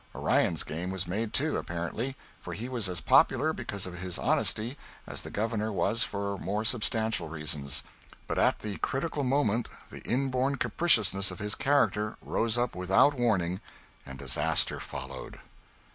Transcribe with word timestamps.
Orion's 0.15 0.63
game 0.63 0.89
was 0.89 1.05
made 1.05 1.31
too, 1.31 1.57
apparently, 1.57 2.15
for 2.41 2.53
he 2.53 2.67
was 2.67 2.89
as 2.89 2.99
popular 3.01 3.53
because 3.53 3.85
of 3.85 3.99
his 3.99 4.17
honesty 4.17 4.75
as 5.05 5.21
the 5.21 5.29
Governor 5.29 5.71
was 5.71 6.01
for 6.01 6.39
more 6.39 6.63
substantial 6.63 7.29
reasons; 7.29 7.83
but 8.25 8.39
at 8.39 8.57
the 8.61 8.79
critical 8.79 9.23
moment 9.23 9.67
the 9.91 10.01
inborn 10.01 10.55
capriciousness 10.55 11.29
of 11.29 11.37
his 11.37 11.53
character 11.53 12.17
rose 12.19 12.57
up 12.57 12.75
without 12.75 13.13
warning, 13.13 13.61
and 14.03 14.17
disaster 14.17 14.79
followed. 14.79 15.39